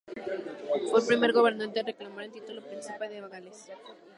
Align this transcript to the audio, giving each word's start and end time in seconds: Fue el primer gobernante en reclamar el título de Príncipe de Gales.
Fue 0.89 0.99
el 0.99 1.05
primer 1.05 1.31
gobernante 1.31 1.79
en 1.81 1.85
reclamar 1.85 2.25
el 2.25 2.31
título 2.31 2.59
de 2.59 2.67
Príncipe 2.69 3.07
de 3.07 3.21
Gales. 3.21 3.69